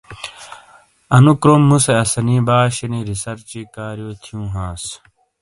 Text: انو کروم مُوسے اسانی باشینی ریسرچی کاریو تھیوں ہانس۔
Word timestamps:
انو 1.15 1.31
کروم 1.41 1.61
مُوسے 1.69 1.93
اسانی 2.03 2.37
باشینی 2.47 2.99
ریسرچی 3.09 3.61
کاریو 3.75 4.09
تھیوں 4.21 4.45
ہانس۔ 4.53 4.83